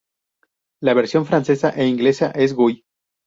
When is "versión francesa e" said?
0.95-1.85